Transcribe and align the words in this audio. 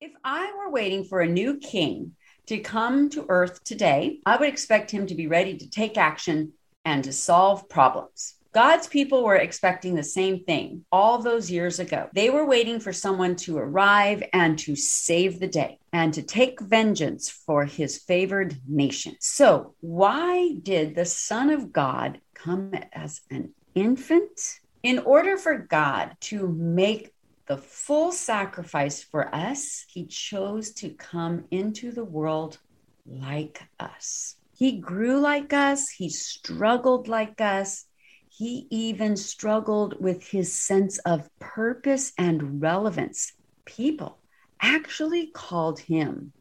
If 0.00 0.12
I 0.22 0.52
were 0.56 0.70
waiting 0.70 1.02
for 1.02 1.20
a 1.20 1.28
new 1.28 1.58
king 1.58 2.14
to 2.46 2.60
come 2.60 3.10
to 3.10 3.26
earth 3.28 3.64
today, 3.64 4.20
I 4.24 4.36
would 4.36 4.48
expect 4.48 4.92
him 4.92 5.08
to 5.08 5.14
be 5.16 5.26
ready 5.26 5.56
to 5.56 5.68
take 5.68 5.98
action 5.98 6.52
and 6.84 7.02
to 7.02 7.12
solve 7.12 7.68
problems. 7.68 8.36
God's 8.52 8.86
people 8.86 9.24
were 9.24 9.34
expecting 9.34 9.96
the 9.96 10.04
same 10.04 10.44
thing 10.44 10.84
all 10.92 11.18
those 11.18 11.50
years 11.50 11.80
ago. 11.80 12.08
They 12.12 12.30
were 12.30 12.46
waiting 12.46 12.78
for 12.78 12.92
someone 12.92 13.34
to 13.36 13.58
arrive 13.58 14.22
and 14.32 14.56
to 14.60 14.76
save 14.76 15.40
the 15.40 15.48
day 15.48 15.80
and 15.92 16.14
to 16.14 16.22
take 16.22 16.60
vengeance 16.60 17.28
for 17.28 17.64
his 17.64 17.98
favored 17.98 18.56
nation. 18.68 19.16
So, 19.18 19.74
why 19.80 20.54
did 20.62 20.94
the 20.94 21.06
Son 21.06 21.50
of 21.50 21.72
God 21.72 22.20
come 22.34 22.72
as 22.92 23.20
an 23.32 23.52
infant? 23.74 24.60
In 24.84 25.00
order 25.00 25.36
for 25.36 25.58
God 25.58 26.16
to 26.20 26.46
make 26.46 27.12
the 27.48 27.56
full 27.56 28.12
sacrifice 28.12 29.02
for 29.02 29.34
us, 29.34 29.86
he 29.88 30.04
chose 30.06 30.70
to 30.72 30.90
come 30.90 31.46
into 31.50 31.90
the 31.90 32.04
world 32.04 32.58
like 33.06 33.62
us. 33.80 34.36
He 34.54 34.72
grew 34.72 35.18
like 35.18 35.54
us, 35.54 35.88
he 35.88 36.10
struggled 36.10 37.08
like 37.08 37.40
us. 37.40 37.86
He 38.28 38.68
even 38.70 39.16
struggled 39.16 40.00
with 40.00 40.28
his 40.28 40.52
sense 40.52 40.98
of 40.98 41.28
purpose 41.40 42.12
and 42.18 42.60
relevance. 42.60 43.32
People 43.64 44.18
actually 44.60 45.28
called 45.28 45.80
him 45.80 46.32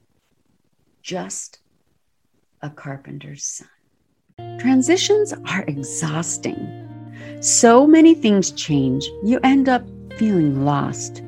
just 1.01 1.59
a 2.61 2.69
carpenter's 2.69 3.45
son. 3.45 4.59
Transitions 4.59 5.33
are 5.33 5.63
exhausting. 5.67 6.83
So 7.39 7.87
many 7.87 8.13
things 8.13 8.51
change, 8.51 9.05
you 9.23 9.39
end 9.43 9.69
up 9.69 9.83
feeling 10.17 10.65
lost. 10.65 11.23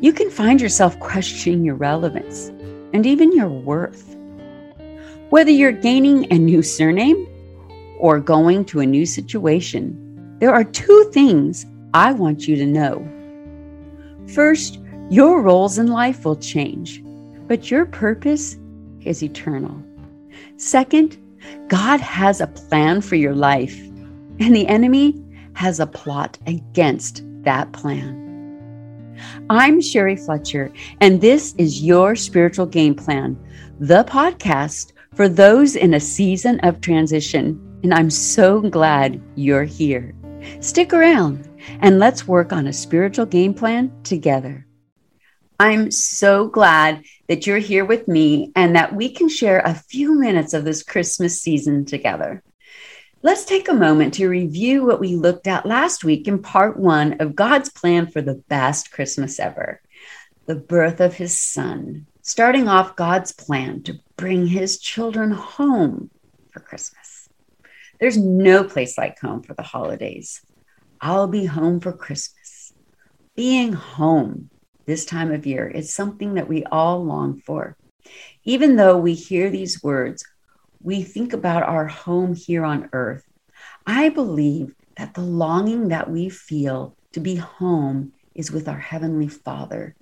You 0.00 0.12
can 0.12 0.30
find 0.30 0.60
yourself 0.60 0.98
questioning 1.00 1.64
your 1.64 1.74
relevance 1.74 2.48
and 2.92 3.04
even 3.04 3.32
your 3.32 3.48
worth. 3.48 4.16
Whether 5.30 5.50
you're 5.50 5.72
gaining 5.72 6.32
a 6.32 6.38
new 6.38 6.62
surname 6.62 7.26
or 7.98 8.20
going 8.20 8.64
to 8.66 8.80
a 8.80 8.86
new 8.86 9.04
situation, 9.04 10.36
there 10.38 10.54
are 10.54 10.64
two 10.64 11.10
things 11.12 11.66
I 11.94 12.12
want 12.12 12.46
you 12.46 12.56
to 12.56 12.66
know. 12.66 13.06
First, 14.34 14.78
your 15.10 15.42
roles 15.42 15.78
in 15.78 15.88
life 15.88 16.24
will 16.24 16.36
change, 16.36 17.02
but 17.46 17.70
your 17.70 17.86
purpose 17.86 18.56
is 19.00 19.22
eternal. 19.22 19.82
Second, 20.56 21.16
God 21.68 22.00
has 22.00 22.40
a 22.40 22.46
plan 22.46 23.00
for 23.00 23.16
your 23.16 23.34
life, 23.34 23.78
and 24.38 24.54
the 24.54 24.66
enemy 24.66 25.20
has 25.54 25.80
a 25.80 25.86
plot 25.86 26.38
against 26.46 27.22
that 27.48 27.72
plan. 27.72 29.16
I'm 29.48 29.80
Sherry 29.80 30.16
Fletcher, 30.16 30.70
and 31.00 31.18
this 31.18 31.54
is 31.56 31.82
your 31.82 32.14
Spiritual 32.14 32.66
Game 32.66 32.94
Plan, 32.94 33.38
the 33.80 34.04
podcast 34.04 34.92
for 35.14 35.30
those 35.30 35.74
in 35.74 35.94
a 35.94 36.00
season 36.00 36.60
of 36.60 36.82
transition. 36.82 37.58
And 37.82 37.94
I'm 37.94 38.10
so 38.10 38.60
glad 38.60 39.18
you're 39.34 39.64
here. 39.64 40.14
Stick 40.60 40.92
around 40.92 41.48
and 41.80 41.98
let's 41.98 42.28
work 42.28 42.52
on 42.52 42.66
a 42.66 42.72
spiritual 42.72 43.24
game 43.24 43.54
plan 43.54 43.90
together. 44.02 44.66
I'm 45.58 45.90
so 45.90 46.48
glad 46.48 47.02
that 47.28 47.46
you're 47.46 47.64
here 47.72 47.86
with 47.86 48.08
me 48.08 48.52
and 48.56 48.76
that 48.76 48.94
we 48.94 49.08
can 49.08 49.30
share 49.30 49.60
a 49.60 49.72
few 49.72 50.14
minutes 50.20 50.52
of 50.52 50.66
this 50.66 50.82
Christmas 50.82 51.40
season 51.40 51.86
together. 51.86 52.42
Let's 53.20 53.44
take 53.44 53.68
a 53.68 53.74
moment 53.74 54.14
to 54.14 54.28
review 54.28 54.86
what 54.86 55.00
we 55.00 55.16
looked 55.16 55.48
at 55.48 55.66
last 55.66 56.04
week 56.04 56.28
in 56.28 56.40
part 56.40 56.78
one 56.78 57.14
of 57.14 57.34
God's 57.34 57.68
plan 57.68 58.06
for 58.06 58.22
the 58.22 58.36
best 58.48 58.92
Christmas 58.92 59.40
ever 59.40 59.80
the 60.46 60.54
birth 60.54 61.00
of 61.00 61.14
his 61.14 61.36
son, 61.36 62.06
starting 62.22 62.68
off 62.68 62.94
God's 62.94 63.32
plan 63.32 63.82
to 63.82 63.98
bring 64.16 64.46
his 64.46 64.78
children 64.78 65.32
home 65.32 66.10
for 66.52 66.60
Christmas. 66.60 67.28
There's 67.98 68.16
no 68.16 68.62
place 68.62 68.96
like 68.96 69.18
home 69.18 69.42
for 69.42 69.52
the 69.52 69.62
holidays. 69.62 70.40
I'll 71.00 71.26
be 71.26 71.44
home 71.44 71.80
for 71.80 71.92
Christmas. 71.92 72.72
Being 73.34 73.72
home 73.72 74.48
this 74.86 75.04
time 75.04 75.32
of 75.32 75.44
year 75.44 75.66
is 75.66 75.92
something 75.92 76.34
that 76.34 76.48
we 76.48 76.62
all 76.64 77.04
long 77.04 77.42
for. 77.44 77.76
Even 78.44 78.76
though 78.76 78.96
we 78.96 79.14
hear 79.14 79.50
these 79.50 79.82
words 79.82 80.24
we 80.80 81.02
think 81.02 81.32
about 81.32 81.64
our 81.64 81.86
home 81.86 82.34
here 82.34 82.64
on 82.64 82.88
earth, 82.92 83.24
I 83.86 84.08
believe 84.08 84.74
that 84.96 85.14
the 85.14 85.22
longing 85.22 85.88
that 85.88 86.10
we 86.10 86.28
feel 86.28 86.96
to 87.12 87.20
be 87.20 87.36
home 87.36 88.12
is 88.34 88.52
with 88.52 88.68
our 88.68 88.78
Heavenly 88.78 89.28
Father. 89.28 89.96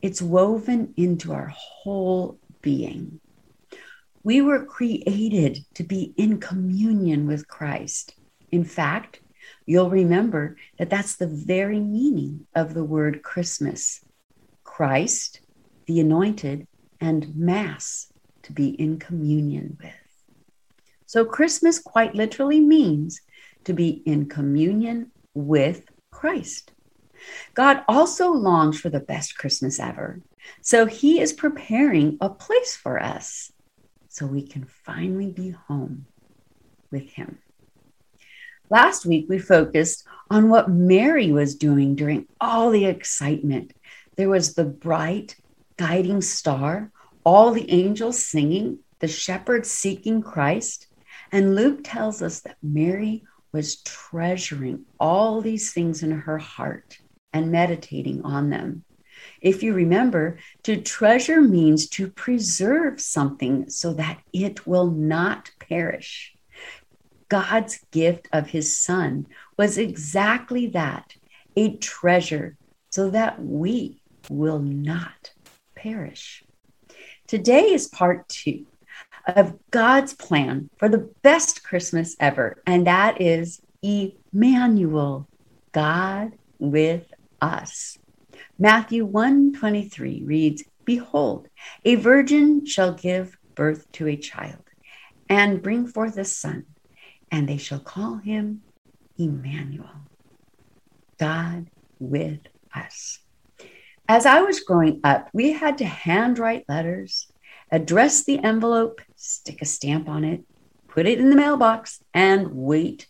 It's 0.00 0.22
woven 0.22 0.94
into 0.96 1.32
our 1.32 1.52
whole 1.54 2.38
being. 2.62 3.20
We 4.22 4.40
were 4.40 4.64
created 4.64 5.64
to 5.74 5.84
be 5.84 6.14
in 6.16 6.40
communion 6.40 7.26
with 7.26 7.48
Christ. 7.48 8.14
In 8.50 8.64
fact, 8.64 9.20
you'll 9.66 9.90
remember 9.90 10.56
that 10.78 10.90
that's 10.90 11.16
the 11.16 11.28
very 11.28 11.80
meaning 11.80 12.46
of 12.54 12.74
the 12.74 12.84
word 12.84 13.22
Christmas 13.22 14.00
Christ, 14.64 15.40
the 15.86 16.00
anointed, 16.00 16.66
and 17.00 17.36
Mass, 17.36 18.12
to 18.42 18.52
be 18.52 18.68
in 18.68 18.98
communion 18.98 19.78
with. 19.82 20.05
So, 21.06 21.24
Christmas 21.24 21.78
quite 21.78 22.14
literally 22.14 22.60
means 22.60 23.20
to 23.64 23.72
be 23.72 24.02
in 24.04 24.28
communion 24.28 25.12
with 25.34 25.84
Christ. 26.10 26.72
God 27.54 27.82
also 27.88 28.30
longs 28.30 28.80
for 28.80 28.90
the 28.90 29.00
best 29.00 29.38
Christmas 29.38 29.80
ever. 29.80 30.20
So, 30.60 30.86
He 30.86 31.20
is 31.20 31.32
preparing 31.32 32.18
a 32.20 32.28
place 32.28 32.76
for 32.76 33.02
us 33.02 33.52
so 34.08 34.26
we 34.26 34.42
can 34.42 34.64
finally 34.64 35.30
be 35.30 35.50
home 35.50 36.06
with 36.90 37.10
Him. 37.10 37.38
Last 38.68 39.06
week, 39.06 39.26
we 39.28 39.38
focused 39.38 40.04
on 40.28 40.48
what 40.48 40.68
Mary 40.68 41.30
was 41.30 41.54
doing 41.54 41.94
during 41.94 42.26
all 42.40 42.70
the 42.70 42.86
excitement. 42.86 43.72
There 44.16 44.28
was 44.28 44.54
the 44.54 44.64
bright, 44.64 45.36
guiding 45.76 46.20
star, 46.20 46.90
all 47.24 47.52
the 47.52 47.70
angels 47.70 48.18
singing, 48.18 48.80
the 48.98 49.08
shepherds 49.08 49.70
seeking 49.70 50.22
Christ. 50.22 50.85
And 51.32 51.54
Luke 51.54 51.80
tells 51.82 52.22
us 52.22 52.40
that 52.40 52.56
Mary 52.62 53.24
was 53.52 53.82
treasuring 53.82 54.84
all 55.00 55.40
these 55.40 55.72
things 55.72 56.02
in 56.02 56.10
her 56.10 56.38
heart 56.38 56.98
and 57.32 57.50
meditating 57.50 58.22
on 58.22 58.50
them. 58.50 58.84
If 59.40 59.62
you 59.62 59.72
remember, 59.72 60.38
to 60.64 60.76
treasure 60.80 61.40
means 61.40 61.88
to 61.90 62.08
preserve 62.08 63.00
something 63.00 63.70
so 63.70 63.92
that 63.94 64.20
it 64.32 64.66
will 64.66 64.90
not 64.90 65.50
perish. 65.58 66.34
God's 67.28 67.80
gift 67.90 68.28
of 68.32 68.48
his 68.48 68.78
son 68.78 69.26
was 69.56 69.78
exactly 69.78 70.68
that 70.68 71.14
a 71.56 71.76
treasure 71.76 72.56
so 72.90 73.10
that 73.10 73.42
we 73.42 74.00
will 74.28 74.58
not 74.60 75.32
perish. 75.74 76.44
Today 77.26 77.72
is 77.72 77.88
part 77.88 78.28
two 78.28 78.66
of 79.26 79.58
God's 79.70 80.14
plan 80.14 80.70
for 80.78 80.88
the 80.88 81.10
best 81.22 81.64
Christmas 81.64 82.16
ever, 82.20 82.62
and 82.66 82.86
that 82.86 83.20
is 83.20 83.60
Emmanuel, 83.82 85.28
God 85.72 86.32
with 86.58 87.04
us. 87.40 87.98
Matthew 88.58 89.04
1:23 89.04 90.22
reads, 90.24 90.64
"Behold, 90.84 91.48
a 91.84 91.96
virgin 91.96 92.64
shall 92.64 92.94
give 92.94 93.36
birth 93.54 93.90
to 93.92 94.06
a 94.06 94.16
child 94.16 94.62
and 95.28 95.62
bring 95.62 95.86
forth 95.86 96.16
a 96.16 96.24
son, 96.24 96.64
and 97.30 97.48
they 97.48 97.58
shall 97.58 97.80
call 97.80 98.16
him 98.16 98.62
Emmanuel, 99.18 100.08
God 101.18 101.70
with 101.98 102.40
us." 102.74 103.20
As 104.08 104.24
I 104.24 104.40
was 104.40 104.60
growing 104.60 105.00
up, 105.02 105.28
we 105.32 105.52
had 105.52 105.78
to 105.78 105.84
handwrite 105.84 106.68
letters 106.68 107.30
address 107.70 108.24
the 108.24 108.38
envelope, 108.38 109.00
stick 109.16 109.62
a 109.62 109.64
stamp 109.64 110.08
on 110.08 110.24
it, 110.24 110.44
put 110.88 111.06
it 111.06 111.18
in 111.18 111.30
the 111.30 111.36
mailbox, 111.36 112.00
and 112.14 112.52
wait 112.52 113.06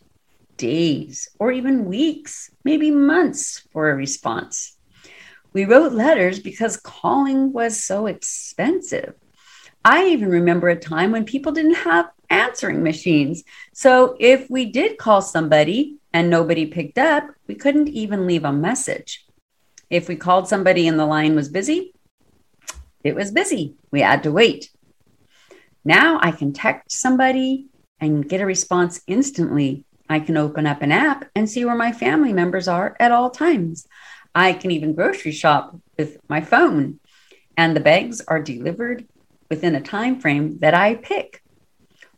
days 0.57 1.29
or 1.39 1.53
even 1.53 1.85
weeks, 1.85 2.51
maybe 2.65 2.91
months 2.91 3.67
for 3.73 3.91
a 3.91 3.95
response. 3.95 4.77
We 5.53 5.65
wrote 5.65 5.93
letters 5.93 6.39
because 6.41 6.77
calling 6.77 7.53
was 7.53 7.83
so 7.83 8.07
expensive. 8.07 9.15
I 9.85 10.09
even 10.09 10.29
remember 10.29 10.69
a 10.69 10.77
time 10.77 11.13
when 11.13 11.25
people 11.25 11.53
didn't 11.53 11.75
have 11.75 12.11
answering 12.29 12.83
machines. 12.83 13.45
So 13.73 14.17
if 14.19 14.51
we 14.51 14.67
did 14.67 14.99
call 14.99 15.23
somebody 15.23 15.97
and 16.13 16.29
nobody 16.29 16.67
picked 16.67 16.99
up, 16.99 17.29
we 17.47 17.55
couldn't 17.55 17.89
even 17.89 18.27
leave 18.27 18.45
a 18.45 18.53
message. 18.53 19.25
If 19.89 20.09
we 20.09 20.17
called 20.17 20.49
somebody 20.49 20.89
and 20.89 20.99
the 20.99 21.07
line 21.07 21.37
was 21.37 21.49
busy, 21.49 21.93
it 23.07 23.15
was 23.15 23.31
busy. 23.31 23.75
We 23.91 24.01
had 24.01 24.23
to 24.25 24.33
wait. 24.33 24.71
Now 25.85 26.19
I 26.21 26.33
can 26.33 26.53
text 26.53 26.99
somebody 26.99 27.67
and 28.01 28.29
get 28.29 28.41
a 28.41 28.47
response 28.47 29.01
instantly. 29.07 29.85
I 30.09 30.21
can 30.21 30.37
open 30.37 30.67
up 30.67 30.83
an 30.83 30.93
app 30.93 31.25
and 31.35 31.49
see 31.49 31.65
where 31.65 31.75
my 31.77 31.93
family 31.93 32.33
members 32.33 32.69
are 32.69 32.97
at 33.01 33.13
all 33.13 33.31
times. 33.31 33.87
I 34.35 34.53
can 34.53 34.71
even 34.71 34.95
grocery 34.95 35.33
shop 35.33 35.77
with 35.97 36.19
my 36.29 36.41
phone. 36.41 37.01
and 37.57 37.75
the 37.75 37.81
bags 37.81 38.21
are 38.21 38.43
delivered 38.43 39.07
within 39.49 39.75
a 39.75 39.81
time 39.81 40.21
frame 40.21 40.59
that 40.61 40.75
I 40.75 40.95
pick. 40.97 41.43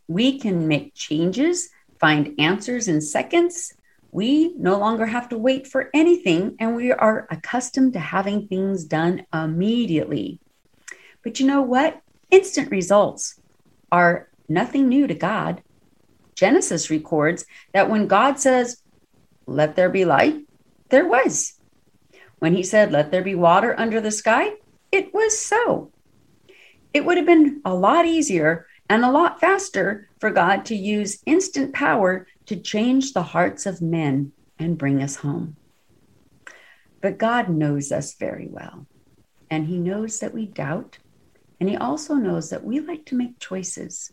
We 0.07 0.39
can 0.39 0.67
make 0.67 0.93
changes, 0.95 1.69
find 1.99 2.35
answers 2.39 2.87
in 2.87 3.01
seconds. 3.01 3.73
We 4.11 4.53
no 4.57 4.77
longer 4.77 5.05
have 5.05 5.29
to 5.29 5.37
wait 5.37 5.67
for 5.67 5.89
anything, 5.93 6.55
and 6.59 6.75
we 6.75 6.91
are 6.91 7.27
accustomed 7.29 7.93
to 7.93 7.99
having 7.99 8.47
things 8.47 8.83
done 8.83 9.25
immediately. 9.33 10.39
But 11.23 11.39
you 11.39 11.47
know 11.47 11.61
what? 11.61 12.01
Instant 12.31 12.71
results 12.71 13.39
are 13.91 14.29
nothing 14.47 14.87
new 14.87 15.07
to 15.07 15.13
God. 15.13 15.61
Genesis 16.35 16.89
records 16.89 17.45
that 17.73 17.89
when 17.89 18.07
God 18.07 18.39
says, 18.39 18.81
Let 19.45 19.75
there 19.75 19.89
be 19.89 20.05
light, 20.05 20.47
there 20.89 21.07
was. 21.07 21.55
When 22.39 22.55
he 22.55 22.63
said, 22.63 22.91
Let 22.91 23.11
there 23.11 23.23
be 23.23 23.35
water 23.35 23.75
under 23.77 23.99
the 23.99 24.11
sky, 24.11 24.51
it 24.91 25.13
was 25.13 25.37
so. 25.37 25.91
It 26.93 27.05
would 27.05 27.17
have 27.17 27.25
been 27.25 27.61
a 27.65 27.73
lot 27.73 28.05
easier 28.05 28.67
and 28.89 29.05
a 29.05 29.11
lot 29.11 29.39
faster 29.39 30.09
for 30.19 30.31
God 30.31 30.65
to 30.65 30.75
use 30.75 31.21
instant 31.25 31.73
power 31.73 32.25
to 32.47 32.55
change 32.55 33.13
the 33.13 33.21
hearts 33.21 33.65
of 33.65 33.81
men 33.81 34.31
and 34.57 34.77
bring 34.77 35.01
us 35.01 35.17
home. 35.17 35.55
But 37.01 37.17
God 37.17 37.49
knows 37.49 37.91
us 37.91 38.15
very 38.15 38.47
well, 38.49 38.87
and 39.49 39.67
He 39.67 39.77
knows 39.77 40.19
that 40.19 40.33
we 40.33 40.47
doubt, 40.47 40.97
and 41.59 41.69
He 41.69 41.77
also 41.77 42.15
knows 42.15 42.49
that 42.49 42.63
we 42.63 42.79
like 42.79 43.05
to 43.07 43.15
make 43.15 43.39
choices, 43.39 44.11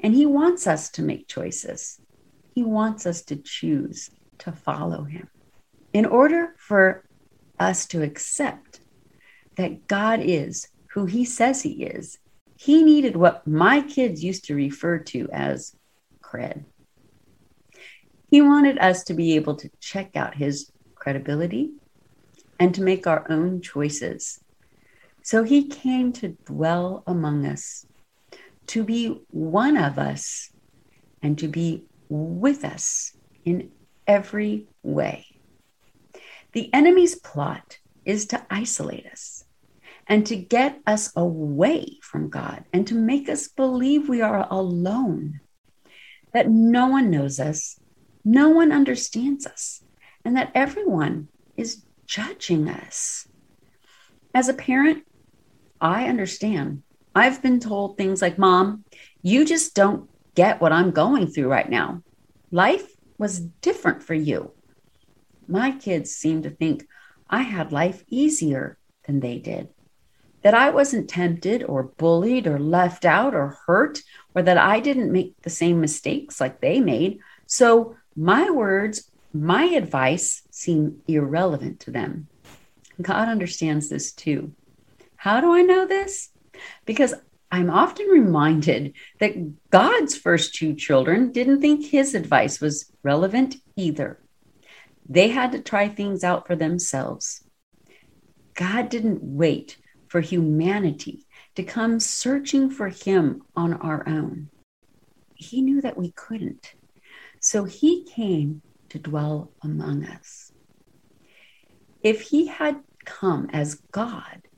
and 0.00 0.14
He 0.14 0.26
wants 0.26 0.66
us 0.66 0.90
to 0.90 1.02
make 1.02 1.28
choices. 1.28 2.00
He 2.54 2.62
wants 2.62 3.06
us 3.06 3.22
to 3.22 3.36
choose 3.36 4.10
to 4.38 4.52
follow 4.52 5.04
Him. 5.04 5.28
In 5.92 6.06
order 6.06 6.54
for 6.58 7.04
us 7.58 7.86
to 7.86 8.02
accept 8.02 8.80
that 9.56 9.86
God 9.86 10.20
is 10.20 10.68
who 10.92 11.06
He 11.06 11.24
says 11.24 11.62
He 11.62 11.84
is, 11.84 12.18
he 12.64 12.84
needed 12.84 13.16
what 13.16 13.44
my 13.44 13.80
kids 13.80 14.22
used 14.22 14.44
to 14.44 14.54
refer 14.54 14.98
to 14.98 15.28
as 15.32 15.74
cred. 16.22 16.64
He 18.30 18.40
wanted 18.40 18.78
us 18.78 19.02
to 19.04 19.14
be 19.14 19.34
able 19.34 19.56
to 19.56 19.70
check 19.80 20.14
out 20.14 20.36
his 20.36 20.70
credibility 20.94 21.72
and 22.60 22.72
to 22.76 22.80
make 22.80 23.04
our 23.08 23.28
own 23.28 23.62
choices. 23.62 24.38
So 25.22 25.44
he 25.44 25.68
came 25.68 26.12
to 26.14 26.36
dwell 26.44 27.04
among 27.06 27.46
us, 27.46 27.86
to 28.68 28.82
be 28.82 29.22
one 29.28 29.76
of 29.76 29.98
us, 29.98 30.50
and 31.22 31.38
to 31.38 31.48
be 31.48 31.84
with 32.08 32.64
us 32.64 33.16
in 33.44 33.70
every 34.06 34.66
way. 34.82 35.26
The 36.52 36.72
enemy's 36.74 37.14
plot 37.14 37.78
is 38.04 38.26
to 38.26 38.44
isolate 38.50 39.06
us 39.06 39.44
and 40.08 40.26
to 40.26 40.36
get 40.36 40.80
us 40.86 41.12
away 41.16 41.98
from 42.02 42.28
God 42.28 42.64
and 42.72 42.86
to 42.88 42.94
make 42.94 43.28
us 43.28 43.48
believe 43.48 44.08
we 44.08 44.20
are 44.20 44.46
alone, 44.50 45.40
that 46.32 46.50
no 46.50 46.88
one 46.88 47.10
knows 47.10 47.38
us, 47.38 47.78
no 48.24 48.50
one 48.50 48.72
understands 48.72 49.46
us, 49.46 49.82
and 50.24 50.36
that 50.36 50.50
everyone 50.54 51.28
is 51.56 51.84
judging 52.06 52.68
us. 52.68 53.28
As 54.34 54.48
a 54.48 54.54
parent, 54.54 55.04
I 55.82 56.08
understand. 56.08 56.82
I've 57.14 57.42
been 57.42 57.60
told 57.60 57.98
things 57.98 58.22
like, 58.22 58.38
Mom, 58.38 58.84
you 59.20 59.44
just 59.44 59.74
don't 59.74 60.08
get 60.34 60.62
what 60.62 60.72
I'm 60.72 60.92
going 60.92 61.26
through 61.26 61.48
right 61.48 61.68
now. 61.68 62.02
Life 62.50 62.96
was 63.18 63.40
different 63.40 64.02
for 64.02 64.14
you. 64.14 64.52
My 65.46 65.72
kids 65.72 66.10
seem 66.10 66.42
to 66.42 66.50
think 66.50 66.86
I 67.28 67.42
had 67.42 67.72
life 67.72 68.04
easier 68.08 68.78
than 69.04 69.20
they 69.20 69.38
did 69.38 69.68
that 70.42 70.54
I 70.54 70.70
wasn't 70.70 71.08
tempted 71.08 71.62
or 71.62 71.84
bullied 71.84 72.46
or 72.46 72.58
left 72.58 73.04
out 73.04 73.34
or 73.34 73.58
hurt, 73.66 74.02
or 74.34 74.42
that 74.42 74.58
I 74.58 74.80
didn't 74.80 75.12
make 75.12 75.40
the 75.42 75.50
same 75.50 75.80
mistakes 75.80 76.40
like 76.40 76.60
they 76.60 76.80
made. 76.80 77.20
So 77.46 77.96
my 78.16 78.50
words, 78.50 79.10
my 79.32 79.64
advice 79.64 80.42
seem 80.50 81.00
irrelevant 81.06 81.80
to 81.80 81.90
them. 81.90 82.26
God 83.00 83.28
understands 83.28 83.88
this 83.88 84.12
too. 84.12 84.52
How 85.22 85.40
do 85.40 85.52
I 85.52 85.62
know 85.62 85.86
this? 85.86 86.30
Because 86.84 87.14
I'm 87.48 87.70
often 87.70 88.08
reminded 88.08 88.94
that 89.20 89.70
God's 89.70 90.16
first 90.16 90.56
two 90.56 90.74
children 90.74 91.30
didn't 91.30 91.60
think 91.60 91.86
his 91.86 92.16
advice 92.16 92.60
was 92.60 92.90
relevant 93.04 93.54
either. 93.76 94.18
They 95.08 95.28
had 95.28 95.52
to 95.52 95.60
try 95.60 95.88
things 95.88 96.24
out 96.24 96.48
for 96.48 96.56
themselves. 96.56 97.44
God 98.54 98.88
didn't 98.88 99.20
wait 99.22 99.78
for 100.08 100.20
humanity 100.20 101.24
to 101.54 101.62
come 101.62 102.00
searching 102.00 102.68
for 102.68 102.88
him 102.88 103.42
on 103.54 103.74
our 103.74 104.02
own. 104.08 104.50
He 105.36 105.62
knew 105.62 105.80
that 105.82 105.96
we 105.96 106.10
couldn't. 106.10 106.74
So 107.38 107.62
he 107.62 108.02
came 108.02 108.62
to 108.88 108.98
dwell 108.98 109.52
among 109.62 110.04
us. 110.04 110.50
If 112.02 112.22
he 112.22 112.48
had 112.48 112.82
come 113.04 113.48
as 113.52 113.76
God, 113.92 114.48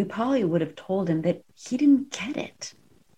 we 0.00 0.04
probably 0.04 0.44
would 0.44 0.62
have 0.62 0.76
told 0.76 1.10
him 1.10 1.20
that 1.20 1.44
he 1.54 1.76
didn't 1.76 2.10
get 2.10 2.34
it. 2.34 2.72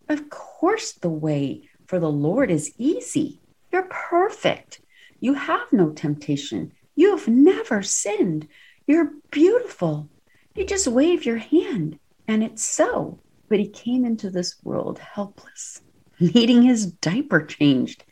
Of 0.08 0.28
course, 0.30 0.94
the 0.94 1.08
way 1.08 1.68
for 1.86 2.00
the 2.00 2.10
Lord 2.10 2.50
is 2.50 2.74
easy. 2.76 3.38
You're 3.70 3.88
perfect. 3.88 4.80
You 5.20 5.34
have 5.34 5.72
no 5.72 5.90
temptation. 5.90 6.72
You 6.96 7.16
have 7.16 7.28
never 7.28 7.84
sinned. 7.84 8.48
You're 8.88 9.12
beautiful. 9.30 10.08
You 10.56 10.64
just 10.66 10.88
wave 10.88 11.24
your 11.24 11.36
hand 11.36 12.00
and 12.26 12.42
it's 12.42 12.64
so. 12.64 13.20
But 13.48 13.60
he 13.60 13.68
came 13.68 14.04
into 14.04 14.28
this 14.28 14.56
world 14.64 14.98
helpless, 14.98 15.82
needing 16.18 16.62
his 16.62 16.86
diaper 16.86 17.46
changed, 17.46 18.02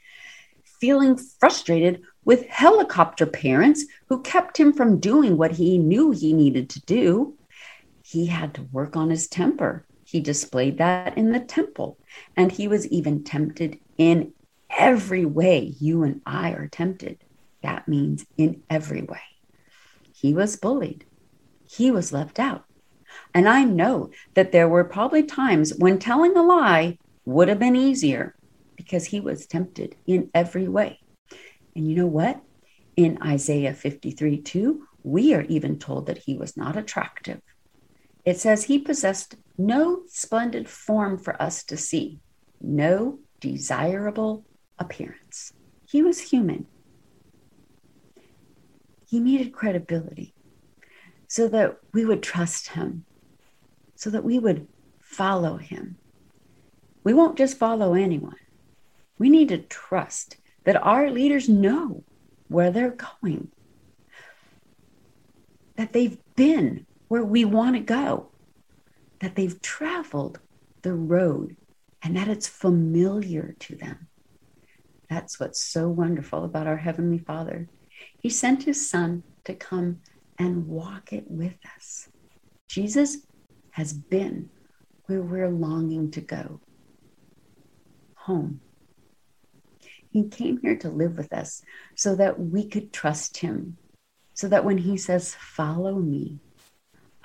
feeling 0.62 1.16
frustrated 1.16 2.02
with 2.24 2.46
helicopter 2.46 3.26
parents 3.26 3.84
who 4.08 4.22
kept 4.22 4.56
him 4.56 4.72
from 4.72 5.00
doing 5.00 5.36
what 5.36 5.50
he 5.50 5.76
knew 5.76 6.12
he 6.12 6.32
needed 6.32 6.70
to 6.70 6.80
do. 6.82 7.34
He 8.10 8.26
had 8.26 8.54
to 8.54 8.62
work 8.72 8.96
on 8.96 9.10
his 9.10 9.28
temper. 9.28 9.86
He 10.04 10.20
displayed 10.20 10.78
that 10.78 11.16
in 11.16 11.32
the 11.32 11.40
temple. 11.40 11.98
And 12.36 12.50
he 12.50 12.66
was 12.66 12.88
even 12.88 13.24
tempted 13.24 13.78
in 13.96 14.32
every 14.68 15.24
way 15.24 15.74
you 15.78 16.02
and 16.02 16.20
I 16.26 16.50
are 16.52 16.68
tempted. 16.68 17.18
That 17.62 17.86
means 17.88 18.26
in 18.36 18.62
every 18.68 19.02
way. 19.02 19.20
He 20.12 20.34
was 20.34 20.56
bullied 20.56 21.04
he 21.70 21.90
was 21.90 22.12
left 22.12 22.38
out. 22.38 22.64
And 23.32 23.48
I 23.48 23.64
know 23.64 24.10
that 24.34 24.52
there 24.52 24.68
were 24.68 24.84
probably 24.84 25.22
times 25.22 25.72
when 25.76 25.98
telling 25.98 26.36
a 26.36 26.42
lie 26.42 26.98
would 27.24 27.48
have 27.48 27.58
been 27.58 27.76
easier 27.76 28.34
because 28.76 29.04
he 29.06 29.20
was 29.20 29.46
tempted 29.46 29.94
in 30.06 30.30
every 30.34 30.66
way. 30.66 30.98
And 31.76 31.88
you 31.88 31.94
know 31.94 32.06
what? 32.06 32.40
In 32.96 33.18
Isaiah 33.22 33.72
53 33.72 34.42
2, 34.42 34.86
we 35.04 35.32
are 35.34 35.42
even 35.42 35.78
told 35.78 36.06
that 36.06 36.18
he 36.18 36.36
was 36.36 36.56
not 36.56 36.76
attractive. 36.76 37.40
It 38.24 38.38
says 38.38 38.64
he 38.64 38.78
possessed 38.78 39.36
no 39.56 40.02
splendid 40.06 40.68
form 40.68 41.18
for 41.18 41.40
us 41.40 41.64
to 41.64 41.76
see, 41.76 42.20
no 42.60 43.18
desirable 43.40 44.44
appearance. 44.78 45.52
He 45.86 46.02
was 46.02 46.20
human. 46.20 46.66
He 49.08 49.20
needed 49.20 49.52
credibility 49.52 50.34
so 51.26 51.48
that 51.48 51.78
we 51.92 52.04
would 52.04 52.22
trust 52.22 52.68
him, 52.68 53.04
so 53.94 54.10
that 54.10 54.24
we 54.24 54.38
would 54.38 54.66
follow 55.00 55.56
him. 55.56 55.96
We 57.02 57.14
won't 57.14 57.38
just 57.38 57.56
follow 57.56 57.94
anyone. 57.94 58.36
We 59.18 59.30
need 59.30 59.48
to 59.48 59.58
trust 59.58 60.36
that 60.64 60.82
our 60.82 61.10
leaders 61.10 61.48
know 61.48 62.04
where 62.48 62.70
they're 62.70 62.96
going, 63.20 63.48
that 65.76 65.92
they've 65.92 66.18
been 66.36 66.86
where 67.10 67.24
we 67.24 67.44
want 67.44 67.74
to 67.74 67.80
go, 67.80 68.28
that 69.18 69.34
they've 69.34 69.60
traveled 69.60 70.38
the 70.82 70.94
road, 70.94 71.56
and 72.04 72.16
that 72.16 72.28
it's 72.28 72.46
familiar 72.46 73.56
to 73.58 73.74
them. 73.74 74.06
That's 75.08 75.40
what's 75.40 75.60
so 75.60 75.88
wonderful 75.88 76.44
about 76.44 76.68
our 76.68 76.76
Heavenly 76.76 77.18
Father. 77.18 77.68
He 78.20 78.30
sent 78.30 78.62
His 78.62 78.88
Son 78.88 79.24
to 79.42 79.54
come 79.54 79.98
and 80.38 80.68
walk 80.68 81.12
it 81.12 81.28
with 81.28 81.56
us. 81.76 82.08
Jesus 82.68 83.26
has 83.72 83.92
been 83.92 84.48
where 85.06 85.20
we're 85.20 85.50
longing 85.50 86.12
to 86.12 86.20
go 86.20 86.60
home. 88.14 88.60
He 90.12 90.28
came 90.28 90.60
here 90.62 90.76
to 90.76 90.88
live 90.88 91.16
with 91.16 91.32
us 91.32 91.62
so 91.96 92.14
that 92.14 92.38
we 92.38 92.68
could 92.68 92.92
trust 92.92 93.38
him, 93.38 93.78
so 94.32 94.46
that 94.46 94.64
when 94.64 94.78
he 94.78 94.96
says, 94.96 95.34
Follow 95.34 95.96
me, 95.96 96.38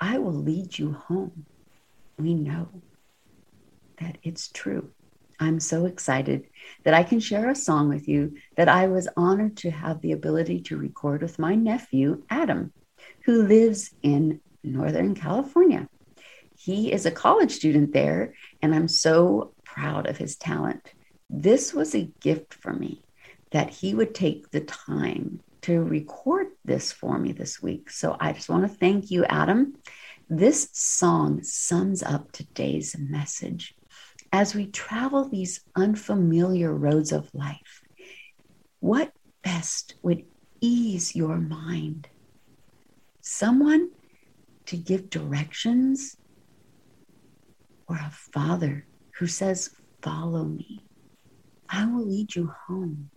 I 0.00 0.18
will 0.18 0.32
lead 0.32 0.78
you 0.78 0.92
home. 0.92 1.46
We 2.18 2.34
know 2.34 2.68
that 4.00 4.18
it's 4.22 4.48
true. 4.48 4.90
I'm 5.38 5.60
so 5.60 5.84
excited 5.86 6.48
that 6.84 6.94
I 6.94 7.02
can 7.02 7.20
share 7.20 7.50
a 7.50 7.54
song 7.54 7.88
with 7.88 8.08
you 8.08 8.36
that 8.56 8.68
I 8.68 8.86
was 8.88 9.08
honored 9.16 9.56
to 9.58 9.70
have 9.70 10.00
the 10.00 10.12
ability 10.12 10.60
to 10.62 10.78
record 10.78 11.22
with 11.22 11.38
my 11.38 11.54
nephew, 11.54 12.22
Adam 12.30 12.72
who 13.24 13.42
lives 13.42 13.90
in 14.02 14.40
Northern 14.62 15.14
California. 15.14 15.88
he 16.58 16.90
is 16.90 17.04
a 17.04 17.10
college 17.10 17.52
student 17.52 17.92
there, 17.92 18.32
and 18.62 18.74
I'm 18.74 18.88
so 18.88 19.52
proud 19.64 20.06
of 20.06 20.16
his 20.16 20.36
talent. 20.36 20.94
This 21.28 21.74
was 21.74 21.94
a 21.94 22.10
gift 22.20 22.54
for 22.54 22.72
me 22.72 23.02
that 23.50 23.68
he 23.68 23.94
would 23.94 24.14
take 24.14 24.50
the 24.50 24.62
time 24.62 25.40
to 25.62 25.82
record 25.82 26.48
this 26.64 26.92
for 26.92 27.18
me 27.18 27.32
this 27.32 27.62
week. 27.62 27.90
So 27.90 28.16
I 28.20 28.32
just 28.32 28.48
want 28.48 28.62
to 28.62 28.78
thank 28.78 29.10
you, 29.10 29.24
Adam. 29.24 29.74
This 30.28 30.68
song 30.72 31.42
sums 31.42 32.02
up 32.02 32.32
today's 32.32 32.96
message. 32.98 33.74
As 34.32 34.54
we 34.54 34.66
travel 34.66 35.28
these 35.28 35.60
unfamiliar 35.76 36.74
roads 36.74 37.12
of 37.12 37.32
life, 37.32 37.82
what 38.80 39.12
best 39.42 39.94
would 40.02 40.24
ease 40.60 41.14
your 41.14 41.36
mind? 41.36 42.08
Someone 43.20 43.90
to 44.66 44.76
give 44.76 45.10
directions 45.10 46.16
or 47.88 47.96
a 47.96 48.10
father 48.10 48.86
who 49.18 49.26
says, 49.26 49.70
Follow 50.02 50.44
me. 50.44 50.84
I 51.68 51.86
will 51.86 52.06
lead 52.06 52.34
you 52.36 52.52
home. 52.66 53.10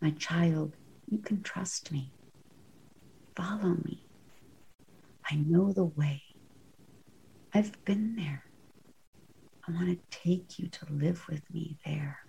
My 0.00 0.10
child, 0.12 0.74
you 1.08 1.18
can 1.18 1.42
trust 1.42 1.92
me. 1.92 2.12
Follow 3.36 3.76
me. 3.84 4.06
I 5.30 5.36
know 5.36 5.72
the 5.72 5.84
way. 5.84 6.22
I've 7.54 7.84
been 7.84 8.16
there. 8.16 8.44
I 9.68 9.72
want 9.72 9.88
to 9.88 10.18
take 10.18 10.58
you 10.58 10.68
to 10.68 10.86
live 10.90 11.26
with 11.28 11.42
me 11.52 11.78
there. 11.84 12.21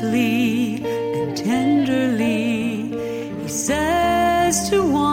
gently 0.00 0.84
and 0.84 1.36
tenderly, 1.36 2.88
he 3.42 3.48
says 3.48 4.68
to 4.68 4.82
one. 4.82 5.05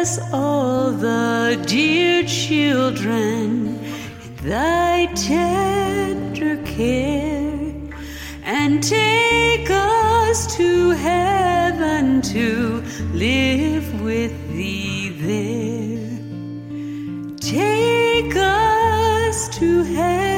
us 0.00 0.18
all 0.32 0.90
the 0.92 1.62
dear 1.66 2.22
children 2.24 3.78
in 4.24 4.34
thy 4.36 5.04
tender 5.14 6.56
care, 6.62 7.60
and 8.42 8.82
take 8.82 9.68
us 9.68 10.56
to 10.56 10.90
heaven 10.92 12.22
to 12.22 12.82
live 13.12 14.00
with 14.00 14.32
thee 14.54 15.10
there. 15.28 16.16
Take 17.36 18.34
us 18.36 19.50
to 19.58 19.82
heaven. 19.82 20.29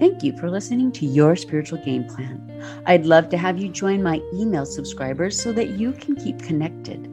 Thank 0.00 0.22
you 0.22 0.34
for 0.34 0.48
listening 0.48 0.92
to 0.92 1.04
Your 1.04 1.36
Spiritual 1.36 1.76
Game 1.84 2.04
Plan. 2.04 2.50
I'd 2.86 3.04
love 3.04 3.28
to 3.28 3.36
have 3.36 3.58
you 3.58 3.68
join 3.68 4.02
my 4.02 4.22
email 4.32 4.64
subscribers 4.64 5.38
so 5.38 5.52
that 5.52 5.78
you 5.78 5.92
can 5.92 6.16
keep 6.16 6.38
connected. 6.40 7.06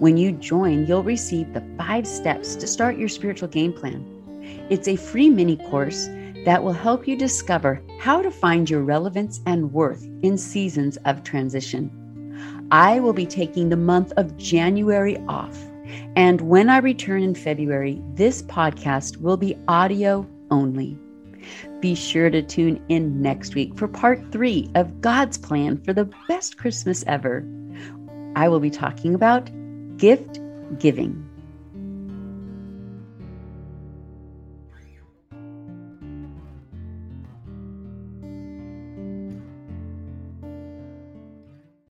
When 0.00 0.16
you 0.16 0.32
join, 0.32 0.86
you'll 0.86 1.02
receive 1.02 1.52
the 1.52 1.62
five 1.76 2.06
steps 2.06 2.56
to 2.56 2.66
start 2.66 2.96
your 2.96 3.10
spiritual 3.10 3.48
game 3.48 3.74
plan. 3.74 4.02
It's 4.70 4.88
a 4.88 4.96
free 4.96 5.28
mini 5.28 5.58
course 5.58 6.06
that 6.46 6.64
will 6.64 6.72
help 6.72 7.06
you 7.06 7.16
discover 7.16 7.82
how 8.00 8.22
to 8.22 8.30
find 8.30 8.70
your 8.70 8.82
relevance 8.82 9.42
and 9.44 9.70
worth 9.70 10.08
in 10.22 10.38
seasons 10.38 10.96
of 11.04 11.24
transition. 11.24 11.90
I 12.70 12.98
will 12.98 13.12
be 13.12 13.26
taking 13.26 13.68
the 13.68 13.76
month 13.76 14.10
of 14.16 14.38
January 14.38 15.18
off. 15.28 15.62
And 16.16 16.40
when 16.40 16.70
I 16.70 16.78
return 16.78 17.22
in 17.22 17.34
February, 17.34 18.00
this 18.14 18.40
podcast 18.40 19.18
will 19.18 19.36
be 19.36 19.54
audio 19.68 20.26
only. 20.50 20.98
Be 21.80 21.94
sure 21.94 22.30
to 22.30 22.42
tune 22.42 22.82
in 22.88 23.20
next 23.22 23.54
week 23.54 23.76
for 23.76 23.88
part 23.88 24.32
three 24.32 24.70
of 24.74 25.00
God's 25.00 25.38
plan 25.38 25.82
for 25.82 25.92
the 25.92 26.10
best 26.28 26.58
Christmas 26.58 27.04
ever. 27.06 27.46
I 28.36 28.48
will 28.48 28.60
be 28.60 28.70
talking 28.70 29.14
about 29.14 29.50
gift 29.96 30.40
giving. 30.78 31.28